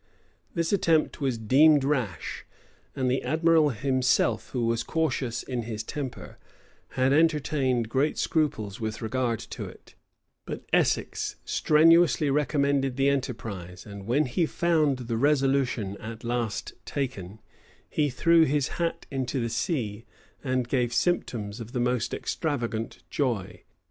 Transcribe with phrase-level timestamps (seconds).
[0.55, 2.43] This attempt was deemed rash;
[2.95, 6.39] and the admiral himself, who was cautious in his temper,
[6.93, 9.93] had entertained great scruples with regard to it:
[10.47, 17.39] but Essex strenuously recommended the enterprise; and when he found the resolution at last taken,
[17.87, 20.05] he threw his hat into the sea,
[20.43, 23.61] and gave symptoms of the most extravagant joy.